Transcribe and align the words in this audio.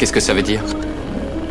Qu'est-ce 0.00 0.14
que 0.14 0.20
ça 0.20 0.32
veut 0.32 0.40
dire 0.40 0.62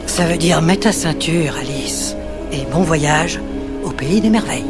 Ça 0.08 0.26
veut 0.26 0.40
dire 0.40 0.60
mets 0.64 0.78
ta 0.78 0.92
ceinture, 0.92 1.54
Alice. 1.62 2.16
Et 2.52 2.66
bon 2.72 2.82
voyage 2.82 3.40
au 3.84 3.92
pays 3.92 4.22
des 4.22 4.32
merveilles. 4.32 4.66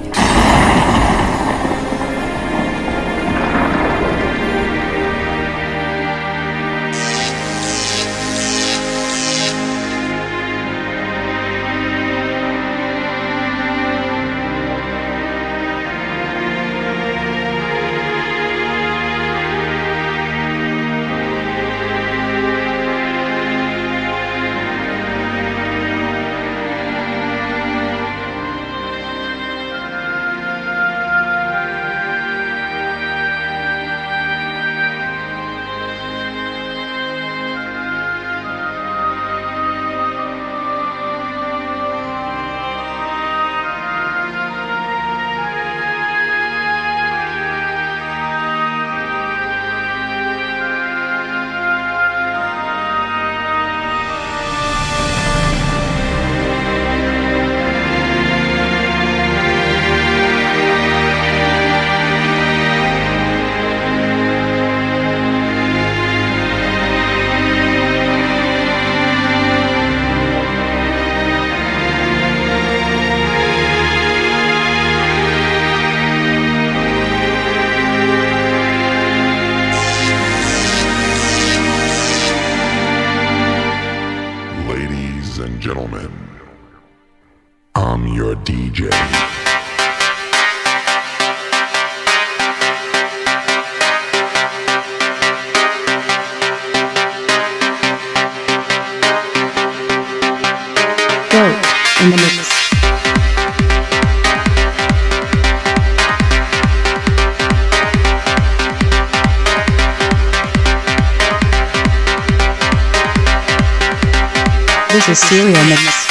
This 115.00 115.08
is 115.08 115.20
Serial 115.30 115.64
Mix. 115.70 116.09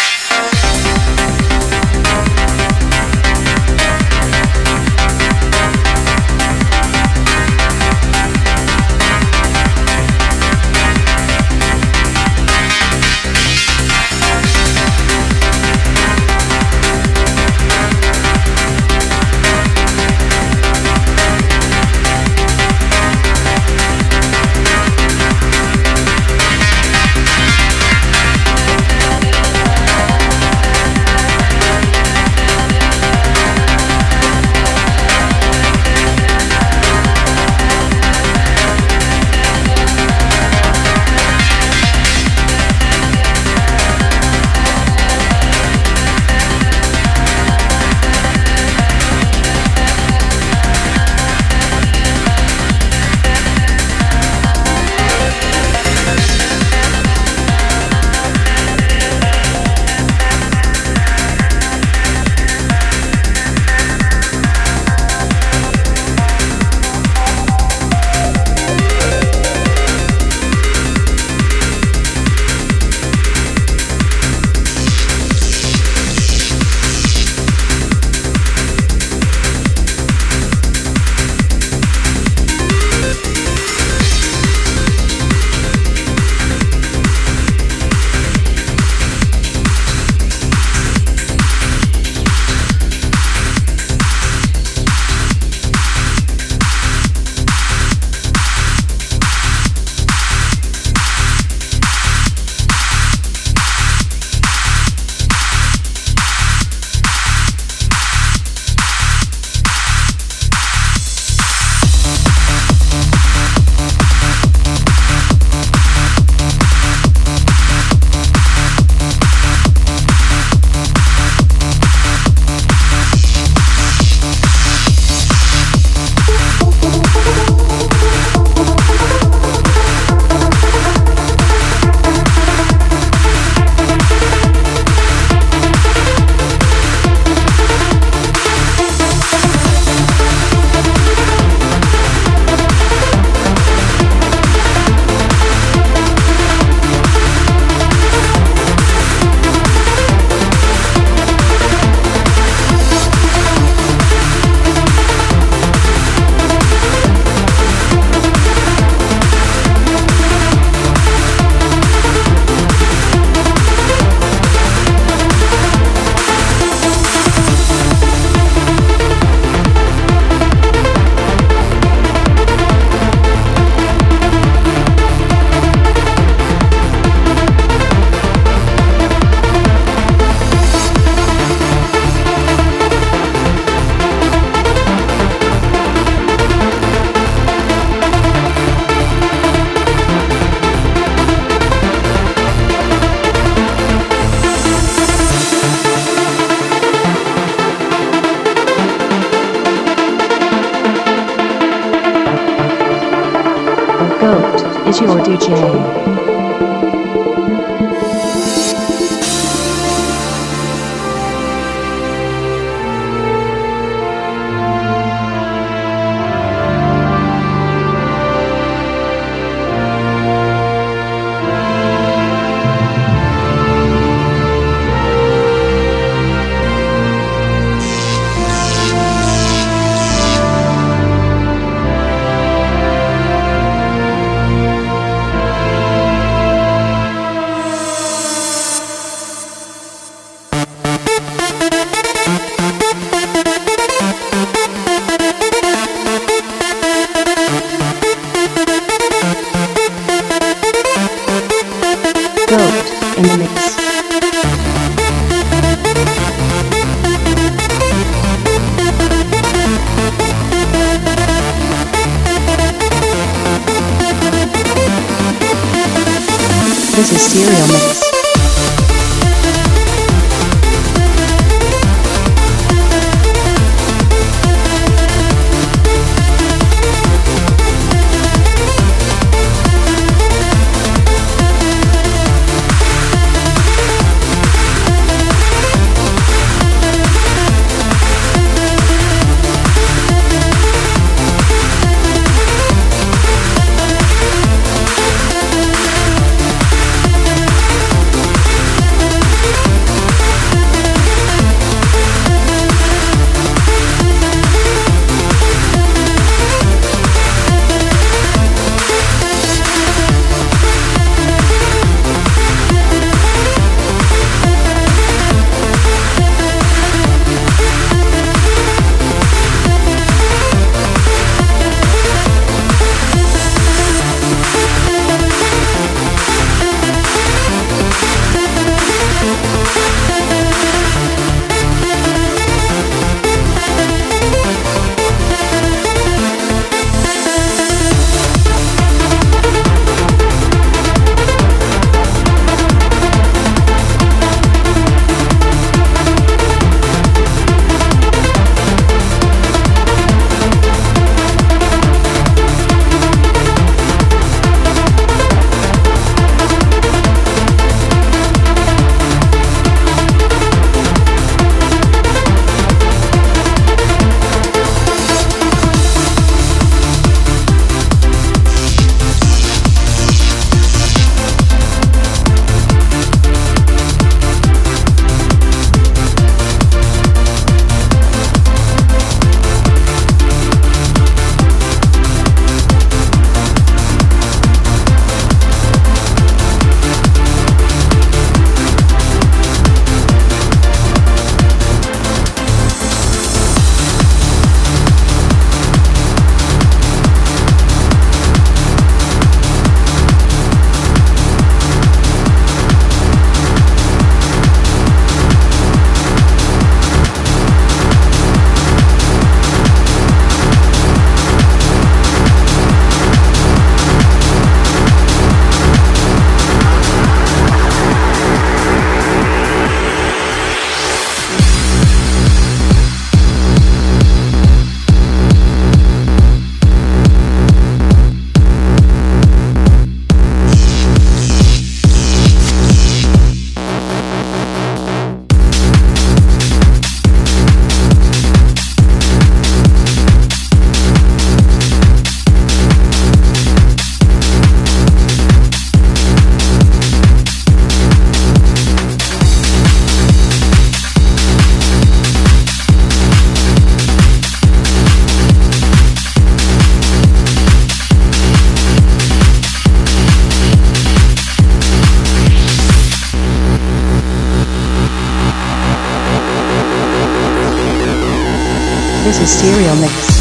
Mysterio 469.28 469.76
Mix. 469.76 470.17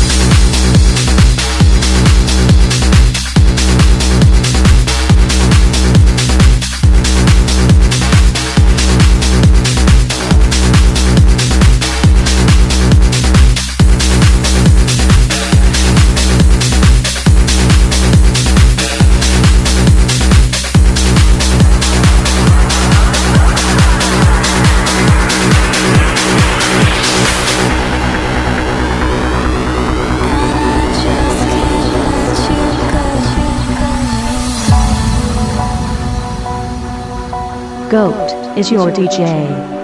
Goat 37.98 38.30
is 38.56 38.70
your 38.70 38.92
DJ. 38.92 39.77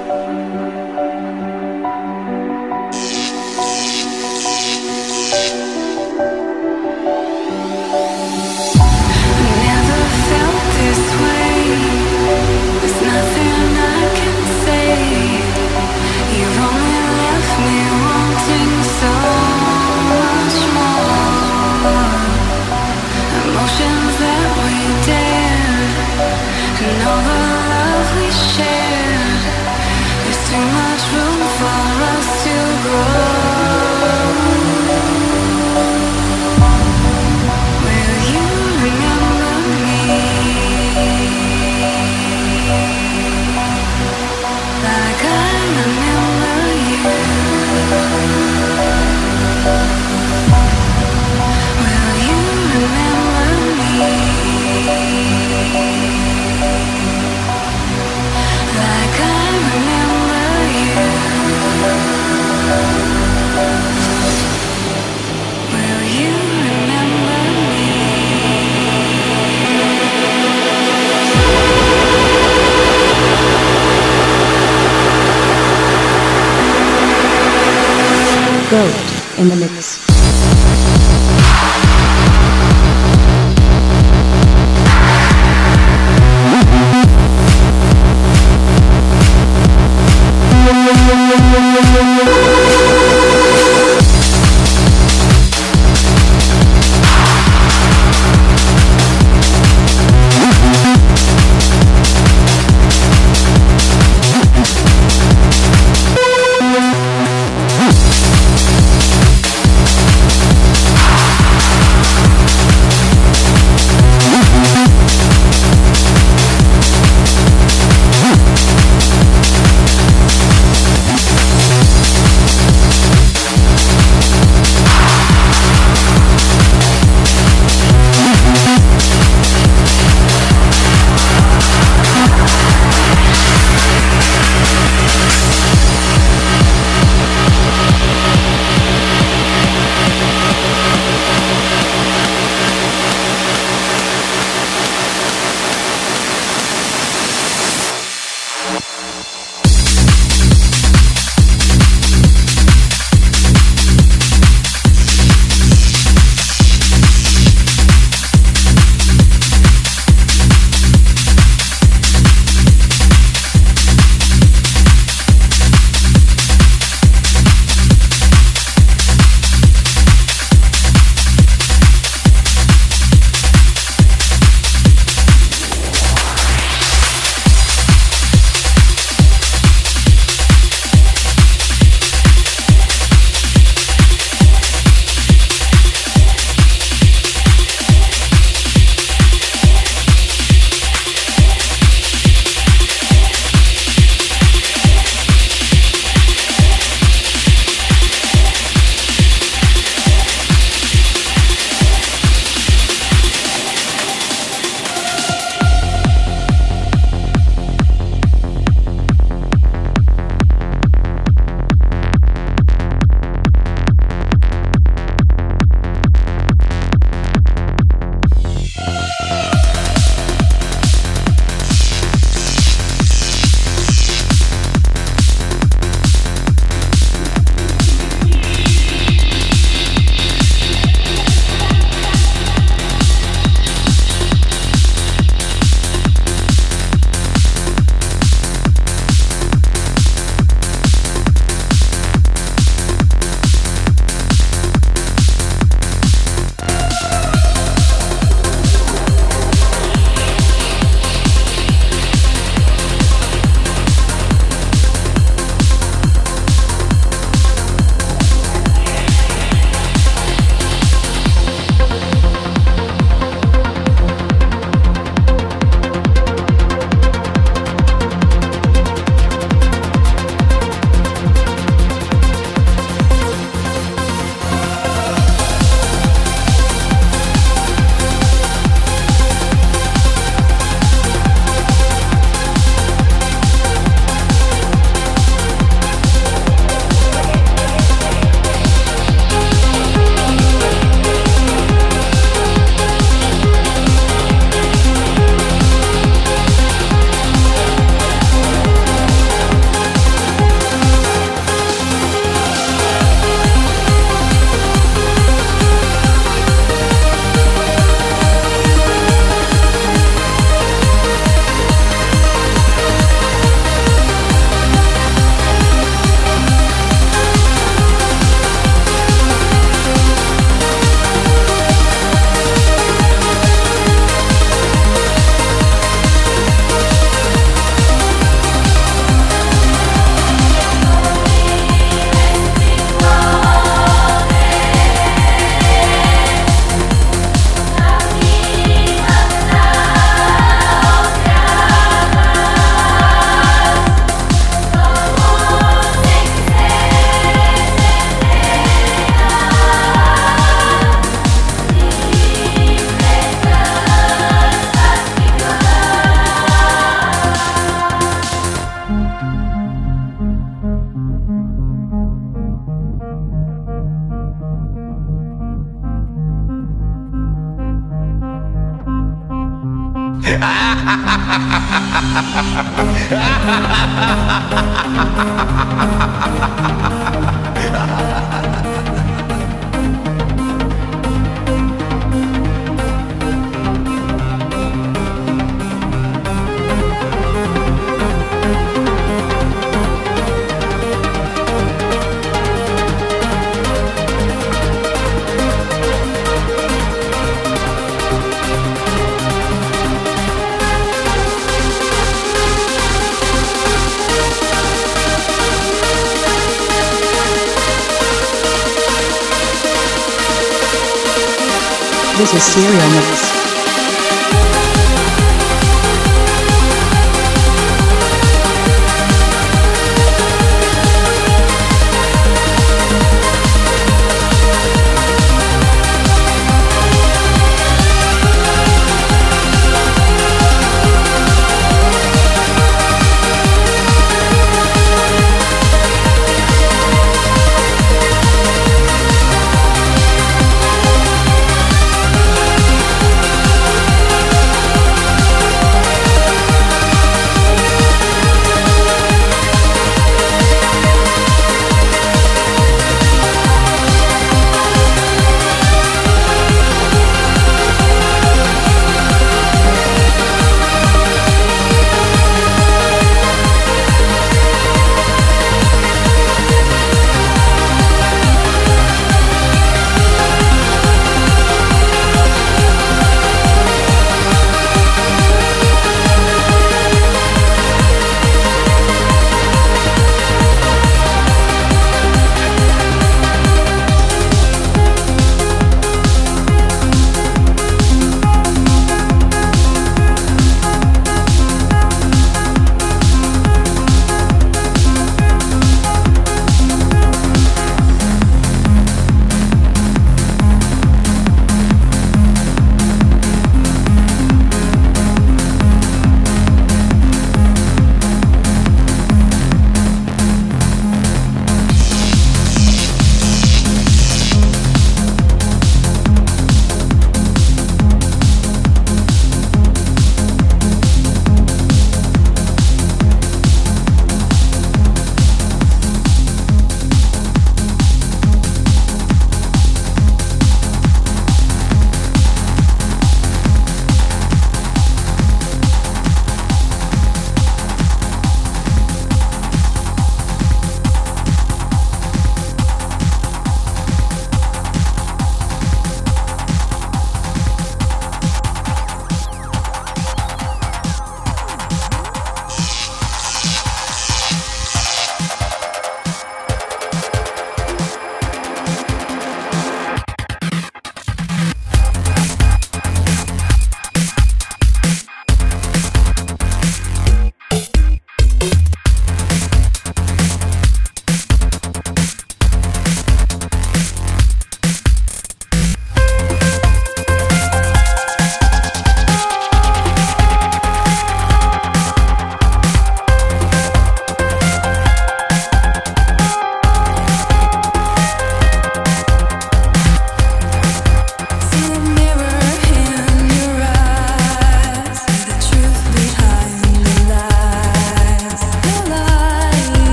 This 412.24 412.36
is 412.36 412.44
Serial 412.54 412.90
Mix. 412.92 413.33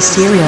Serial 0.00 0.47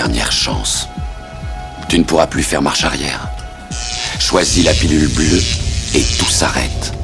dernière 0.00 0.32
chance. 0.32 0.88
Tu 1.90 1.98
ne 1.98 2.04
pourras 2.04 2.26
plus 2.26 2.42
faire 2.42 2.62
marche 2.62 2.84
arrière. 2.84 3.28
Choisis 4.18 4.64
la 4.64 4.72
pilule 4.72 5.08
bleue 5.08 5.42
et 5.94 6.02
tout 6.18 6.30
s'arrête. 6.30 6.94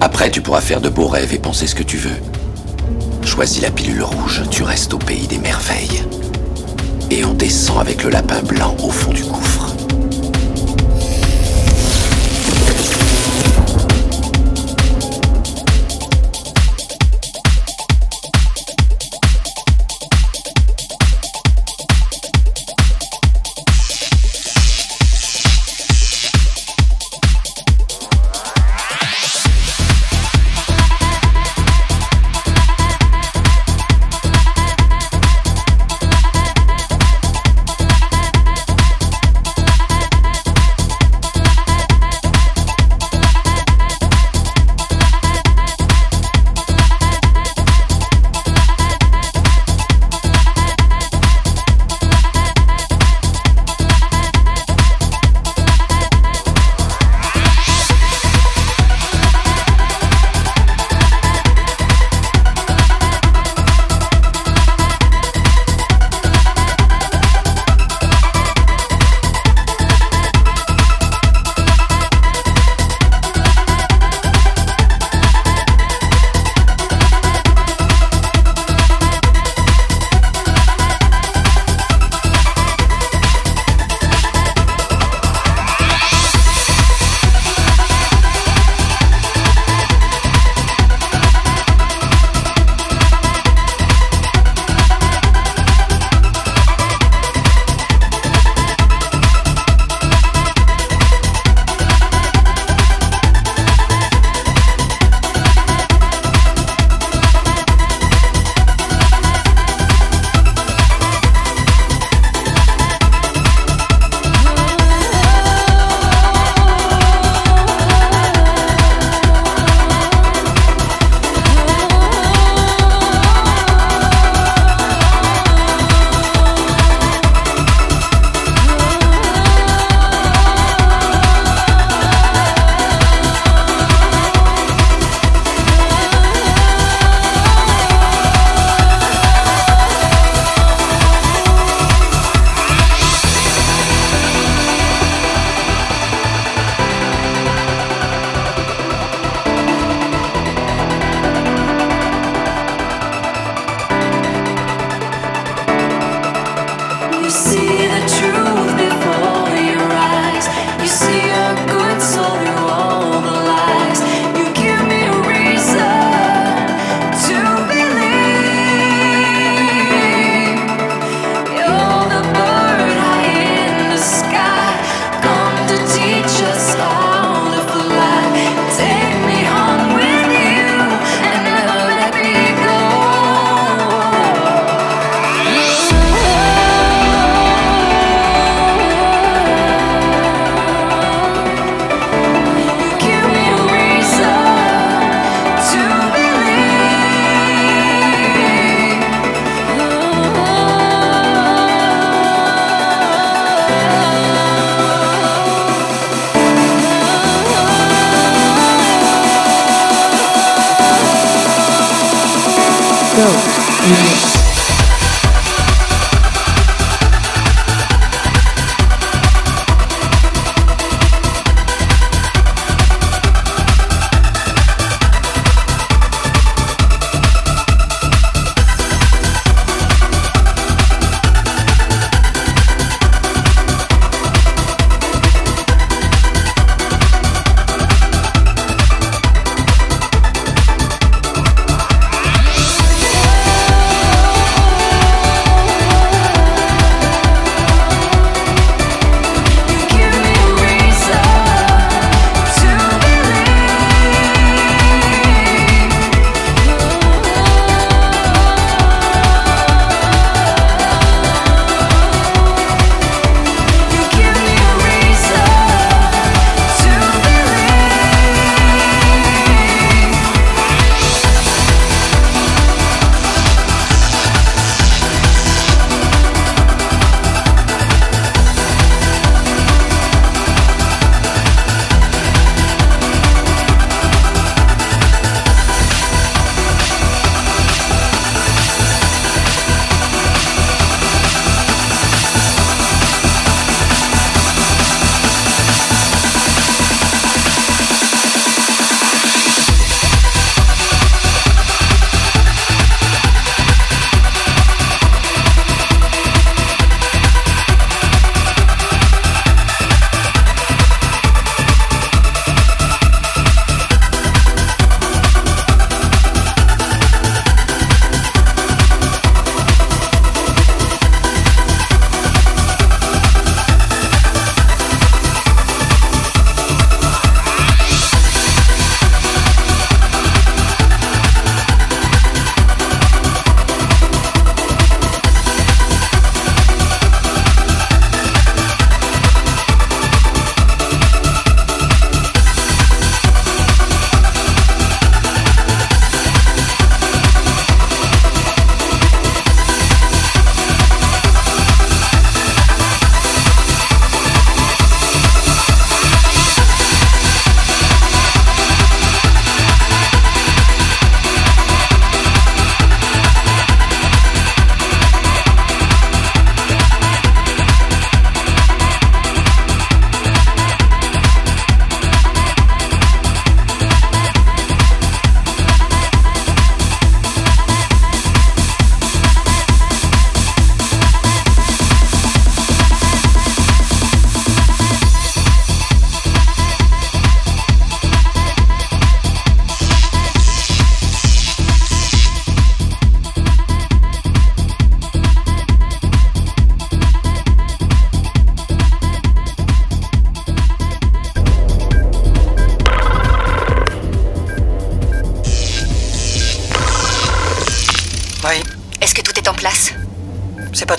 Après, 0.00 0.30
tu 0.30 0.40
pourras 0.40 0.60
faire 0.60 0.80
de 0.80 0.88
beaux 0.88 1.08
rêves 1.08 1.34
et 1.34 1.40
penser 1.40 1.66
ce 1.66 1.74
que 1.74 1.82
tu 1.82 1.96
veux. 1.96 2.22
Choisis 3.24 3.60
la 3.62 3.72
pilule 3.72 4.04
rouge, 4.04 4.42
tu 4.48 4.62
restes 4.62 4.94
au 4.94 4.98
pays 4.98 5.26
des 5.26 5.38
merveilles. 5.38 6.04
Et 7.10 7.24
on 7.24 7.34
descend 7.34 7.80
avec 7.80 8.04
le 8.04 8.10
lapin 8.10 8.40
blanc 8.42 8.76
au 8.78 8.90
fond 8.90 9.12
du 9.12 9.24
gouffre. 9.24 9.59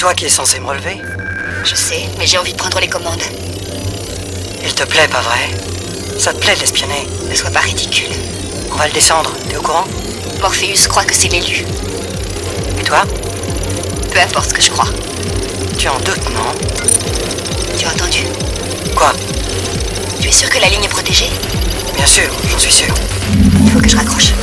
Toi 0.01 0.15
qui 0.15 0.25
es 0.25 0.29
censé 0.29 0.59
me 0.59 0.65
relever 0.65 0.99
Je 1.63 1.75
sais, 1.75 2.09
mais 2.17 2.25
j'ai 2.25 2.39
envie 2.39 2.53
de 2.53 2.57
prendre 2.57 2.79
les 2.79 2.87
commandes. 2.87 3.21
Il 4.63 4.73
te 4.73 4.81
plaît, 4.81 5.07
pas 5.07 5.21
vrai? 5.21 5.47
Ça 6.17 6.33
te 6.33 6.39
plaît 6.39 6.55
de 6.55 6.61
l'espionner? 6.61 7.07
Ne 7.29 7.35
sois 7.35 7.51
pas 7.51 7.59
ridicule. 7.59 8.09
On 8.71 8.77
va 8.77 8.87
le 8.87 8.93
descendre, 8.93 9.31
t'es 9.47 9.57
au 9.57 9.61
courant? 9.61 9.85
Morpheus 10.41 10.87
croit 10.87 11.03
que 11.03 11.13
c'est 11.13 11.27
l'élu. 11.27 11.63
Et 12.79 12.83
toi? 12.83 13.03
Peu 14.11 14.19
importe 14.19 14.49
ce 14.49 14.53
que 14.55 14.61
je 14.63 14.71
crois. 14.71 14.89
Tu 15.77 15.87
en 15.87 15.99
doutes, 15.99 16.29
non? 16.33 16.49
Tu 17.77 17.85
as 17.85 17.91
entendu? 17.91 18.23
Quoi? 18.95 19.13
Tu 20.19 20.29
es 20.29 20.31
sûr 20.31 20.49
que 20.49 20.57
la 20.57 20.69
ligne 20.69 20.83
est 20.83 20.87
protégée? 20.87 21.29
Bien 21.95 22.07
sûr, 22.07 22.27
j'en 22.49 22.57
suis 22.57 22.73
sûr. 22.73 22.93
Il 23.63 23.71
faut 23.71 23.79
que 23.79 23.87
je 23.87 23.97
raccroche. 23.97 24.33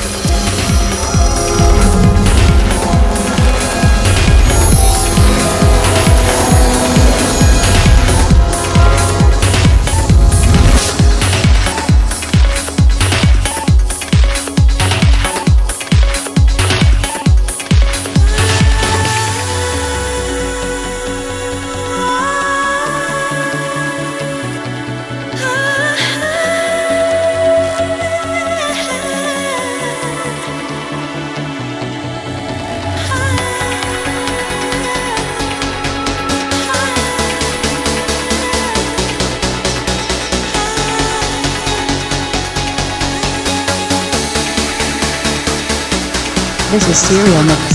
serial. 46.99 47.68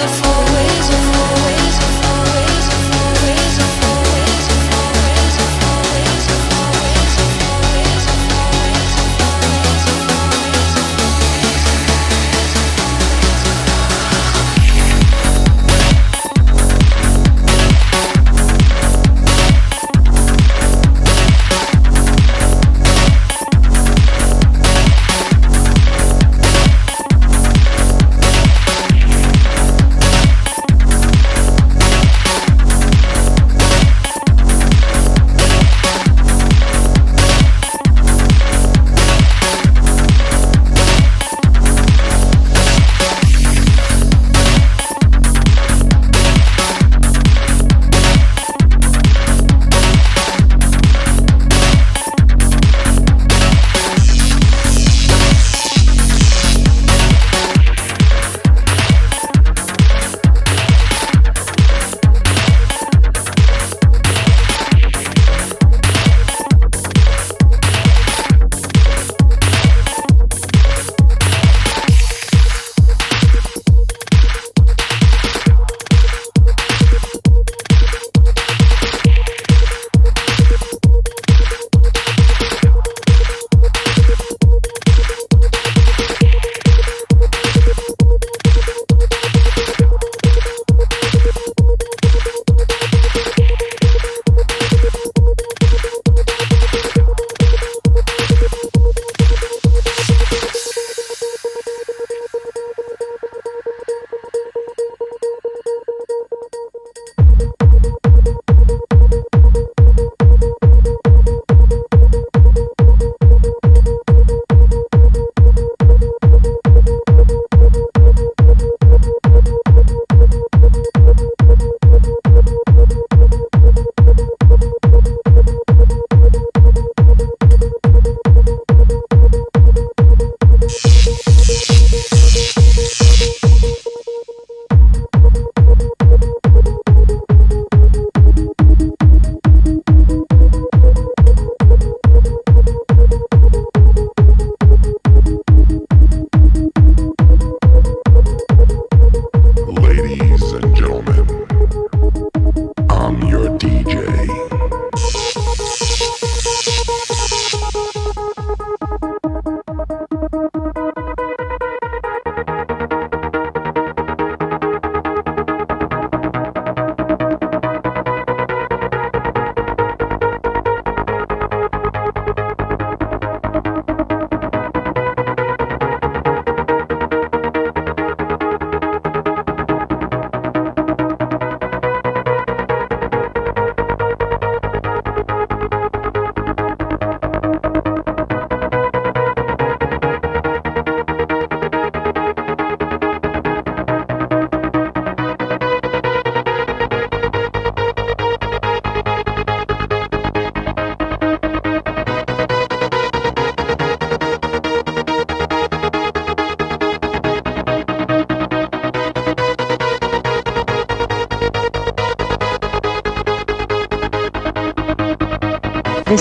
so 0.00 0.08
far. 0.08 0.29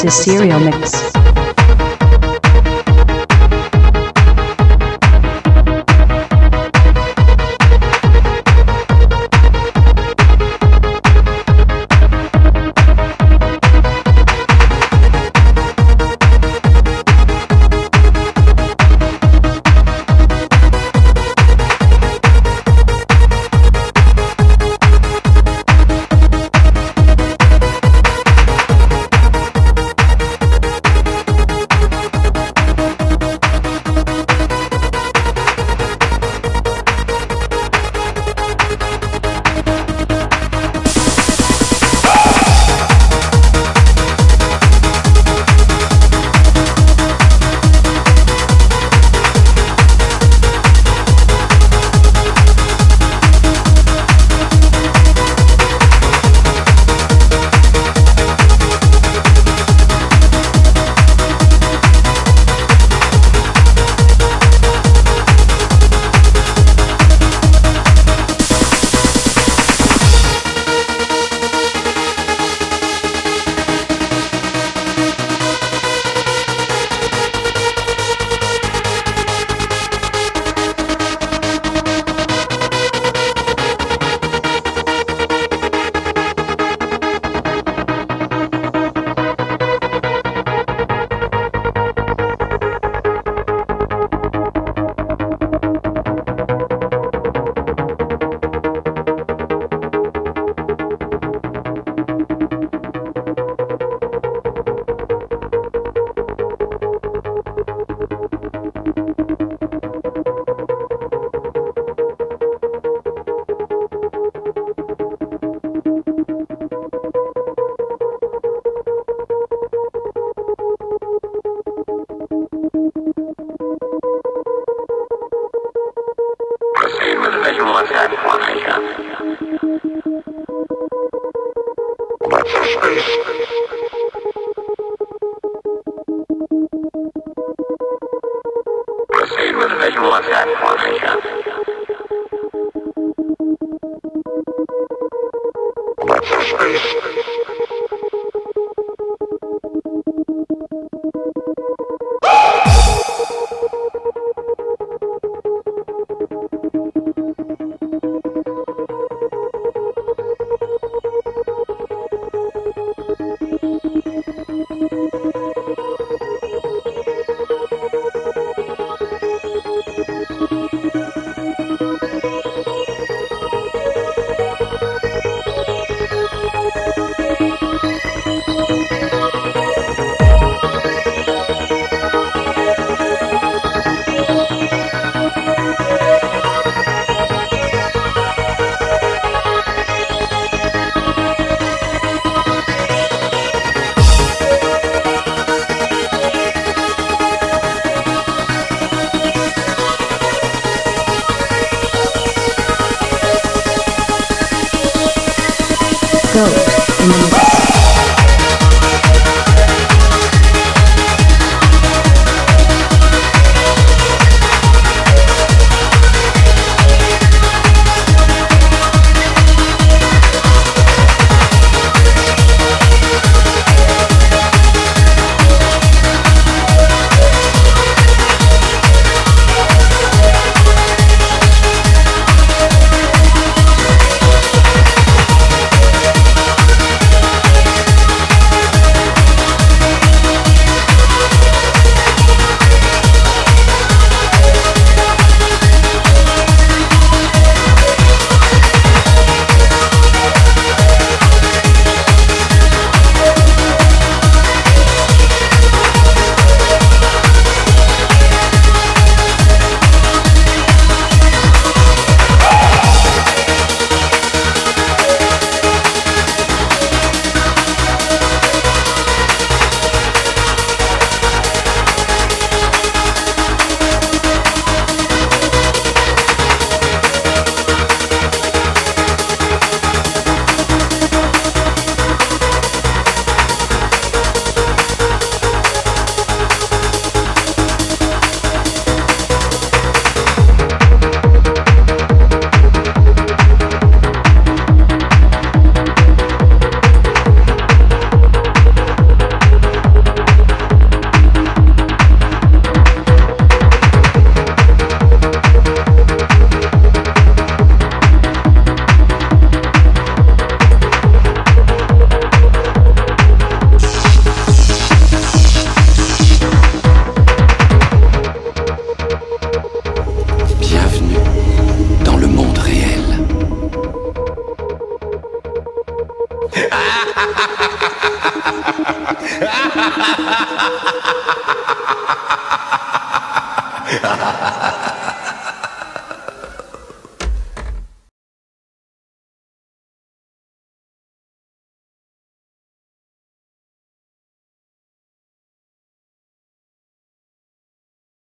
Is 0.03 0.13
Serial 0.13 0.59
Mix. 0.59 1.08